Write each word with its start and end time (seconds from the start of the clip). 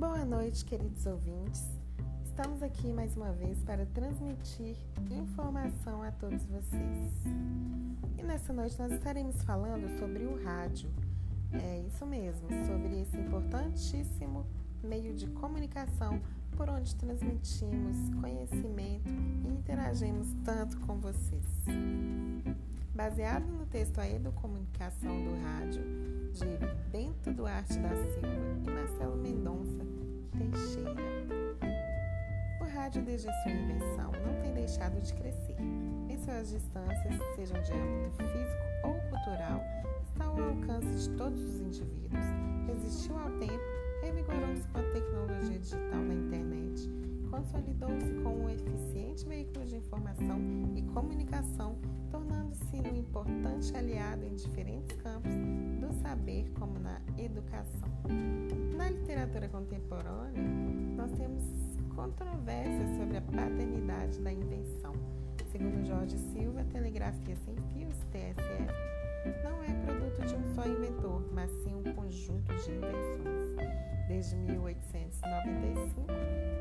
Boa 0.00 0.24
noite, 0.24 0.64
queridos 0.64 1.04
ouvintes. 1.04 1.62
Estamos 2.24 2.62
aqui 2.62 2.90
mais 2.90 3.14
uma 3.18 3.32
vez 3.32 3.62
para 3.64 3.84
transmitir 3.84 4.74
informação 5.10 6.02
a 6.02 6.10
todos 6.10 6.42
vocês. 6.46 7.12
E 8.16 8.22
nessa 8.22 8.50
noite 8.50 8.78
nós 8.78 8.92
estaremos 8.92 9.42
falando 9.42 9.86
sobre 9.98 10.24
o 10.24 10.42
rádio. 10.42 10.88
É 11.52 11.80
isso 11.86 12.06
mesmo, 12.06 12.48
sobre 12.66 13.02
esse 13.02 13.14
importantíssimo 13.18 14.46
meio 14.82 15.12
de 15.12 15.26
comunicação 15.26 16.18
por 16.56 16.70
onde 16.70 16.96
transmitimos 16.96 17.98
conhecimento 18.22 19.10
e 19.44 19.48
interagimos 19.48 20.28
tanto 20.46 20.80
com 20.80 20.96
vocês. 20.96 21.44
Baseado 22.94 23.44
no 23.52 23.66
texto 23.66 23.98
A 23.98 24.08
Educomunicação 24.08 25.24
do 25.24 25.42
Rádio, 25.42 25.82
de 26.32 26.90
Bento 26.90 27.30
Duarte 27.34 27.78
da 27.78 27.90
Silva 27.90 28.28
e 28.66 28.70
Marcelo 28.70 29.16
Mendonça 29.16 29.69
O 32.60 32.64
rádio, 32.74 33.02
desde 33.02 33.28
a 33.28 33.32
sua 33.42 33.52
invenção, 33.52 34.12
não 34.24 34.42
tem 34.42 34.52
deixado 34.54 35.00
de 35.00 35.12
crescer. 35.14 35.56
Em 36.08 36.18
suas 36.18 36.50
distâncias, 36.50 37.14
sejam 37.34 37.60
de 37.62 37.72
âmbito 37.72 38.22
físico 38.24 38.64
ou 38.84 38.94
cultural, 39.10 39.62
está 40.04 40.24
ao 40.24 40.42
alcance 40.42 41.08
de 41.08 41.16
todos 41.16 41.42
os 41.42 41.60
indivíduos. 41.60 42.24
Resistiu 42.66 43.18
ao 43.18 43.30
tempo, 43.38 43.62
revigorou-se 44.02 44.66
com 44.68 44.78
a 44.78 44.82
tecnologia 44.92 45.58
digital 45.58 46.00
na 46.00 46.14
internet, 46.14 46.90
consolidou-se 47.30 48.12
como 48.22 48.44
um 48.44 48.50
eficiente 48.50 49.24
veículo 49.26 49.64
de 49.64 49.76
informação 49.76 50.38
e 50.74 50.82
comunicação, 50.82 51.78
tornando-se 52.10 52.76
um 52.76 52.96
importante 52.96 53.76
aliado 53.76 54.24
em 54.24 54.34
diferentes 54.34 54.96
campos 55.00 55.32
do 55.80 55.92
saber, 56.02 56.50
como 56.58 56.78
na 56.78 57.00
educação. 57.16 57.88
Na 58.76 58.90
literatura 58.90 59.48
contemporânea, 59.48 60.42
controvérsias 62.00 62.96
sobre 62.96 63.18
a 63.18 63.20
paternidade 63.20 64.18
da 64.20 64.32
invenção. 64.32 64.94
Segundo 65.52 65.86
Jorge 65.86 66.16
Silva, 66.16 66.64
Telegrafia 66.72 67.36
Sem 67.44 67.54
Fios, 67.74 67.98
TSF, 68.10 68.72
não 69.44 69.62
é 69.62 69.70
produto 69.84 70.26
de 70.26 70.34
um 70.34 70.54
só 70.54 70.66
inventor, 70.66 71.22
mas 71.34 71.50
sim 71.62 71.74
um 71.74 71.82
conjunto 71.92 72.54
de 72.54 72.70
invenções. 72.70 73.50
Desde 74.08 74.34
1895, 74.34 76.06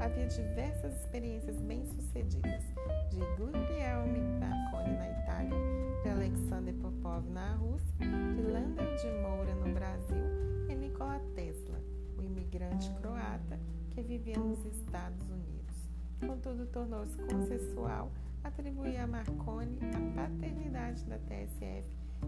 havia 0.00 0.26
diversas 0.26 1.00
experiências 1.02 1.60
bem-sucedidas, 1.60 2.64
de 3.08 3.20
Guglielmo 3.36 4.40
Marconi 4.40 4.96
na 4.96 5.08
Itália, 5.08 5.56
de 6.02 6.08
Alexander 6.08 6.74
Popov 6.74 7.24
na 7.30 7.54
Rússia, 7.54 7.94
de 8.34 8.42
Landel 8.42 8.96
de 8.96 9.06
Moura 9.22 9.54
no 9.54 9.72
Brasil 9.72 10.24
e 10.68 10.74
Nikola 10.74 11.20
Tesla, 11.36 11.78
o 12.18 12.22
imigrante 12.24 12.90
croata 13.00 13.56
que 13.98 14.02
vivia 14.04 14.38
nos 14.38 14.64
Estados 14.64 15.28
Unidos. 15.28 15.90
Contudo, 16.24 16.66
tornou-se 16.66 17.16
consensual 17.22 18.12
atribuir 18.44 18.96
a 18.98 19.08
Marconi 19.08 19.76
a 19.82 20.00
paternidade 20.14 21.04
da 21.06 21.18
TSF 21.18 21.84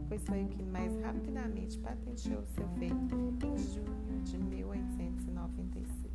pois 0.08 0.24
foi 0.24 0.44
o 0.44 0.48
que 0.48 0.62
mais 0.64 1.00
rapidamente 1.00 1.78
patenteou 1.78 2.44
seu 2.46 2.68
feito 2.70 3.14
em 3.44 3.56
junho 3.58 4.20
de 4.24 4.36
1896. 4.36 6.10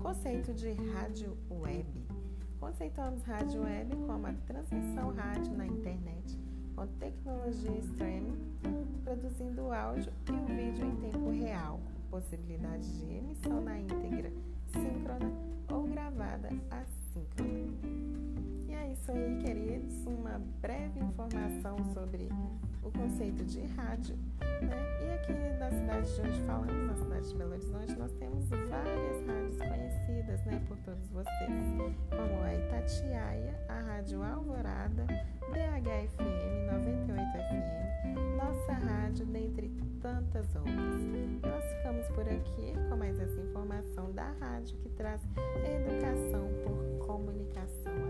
Conceito 0.00 0.54
de 0.54 0.72
rádio 0.92 1.36
web. 1.50 1.86
Conceituamos 2.60 3.22
rádio 3.24 3.62
web 3.62 3.94
como 4.06 4.26
a 4.26 4.32
transmissão 4.46 5.14
rádio 5.14 5.54
na 5.54 5.66
internet 5.66 6.38
com 6.74 6.86
tecnologia 6.98 7.78
streaming, 7.78 8.38
produzindo 9.04 9.72
áudio 9.72 10.12
e 10.26 10.32
o 10.32 10.46
vídeo 10.46 10.86
em 10.86 10.96
tempo 10.96 11.30
real, 11.30 11.80
possibilidade 12.10 12.86
de 12.98 13.12
emissão 13.12 13.60
na 13.60 13.78
íntegra 13.78 14.32
síncrona 14.72 15.32
ou 15.68 15.84
gravada 15.84 16.48
assíncrona 16.70 18.08
isso 19.08 19.12
aí, 19.12 19.38
queridos, 19.42 20.06
uma 20.06 20.38
breve 20.60 21.00
informação 21.00 21.76
sobre 21.94 22.28
o 22.82 22.90
conceito 22.90 23.44
de 23.44 23.64
rádio. 23.74 24.16
Né? 24.60 24.76
E 25.02 25.10
aqui 25.14 25.32
na 25.58 25.70
cidade 25.70 26.14
de 26.14 26.20
onde 26.20 26.40
falamos, 26.42 26.86
na 26.86 26.94
cidade 26.96 27.28
de 27.28 27.34
Belo 27.36 27.52
Horizonte, 27.52 27.98
nós 27.98 28.12
temos 28.12 28.48
várias 28.48 29.26
rádios 29.26 29.56
conhecidas 29.56 30.44
né, 30.44 30.62
por 30.68 30.76
todos 30.78 31.08
vocês, 31.08 31.50
como 32.10 32.42
a 32.42 32.54
Itatiaia, 32.54 33.58
a 33.68 33.80
Rádio 33.80 34.22
Alvorada, 34.22 35.06
BHFM, 35.52 36.68
98FM, 36.70 38.36
Nossa 38.36 38.72
Rádio, 38.72 39.26
dentre 39.26 39.68
tantas 40.00 40.54
outras. 40.54 41.17
Por 42.18 42.28
aqui 42.28 42.74
com 42.88 42.96
mais 42.96 43.16
essa 43.20 43.40
informação 43.40 44.10
da 44.10 44.32
rádio 44.40 44.76
que 44.78 44.88
traz 44.88 45.22
educação 45.64 46.48
por 46.64 47.06
comunicação. 47.06 48.07